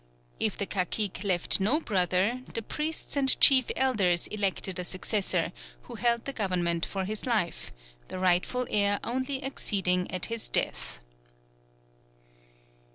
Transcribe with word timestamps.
If 0.39 0.57
the 0.57 0.65
cacique 0.65 1.23
left 1.23 1.59
no 1.59 1.79
brother, 1.79 2.41
the 2.55 2.63
priests 2.63 3.15
and 3.15 3.39
chief 3.39 3.69
elders 3.75 4.25
elected 4.25 4.79
a 4.79 4.83
successor 4.83 5.51
who 5.83 5.93
held 5.93 6.25
the 6.25 6.33
government 6.33 6.87
for 6.87 7.05
his 7.05 7.27
life, 7.27 7.71
the 8.07 8.17
rightful 8.17 8.65
heir 8.71 8.99
only 9.03 9.43
acceding 9.43 10.09
at 10.09 10.25
his 10.25 10.49
death. 10.49 11.01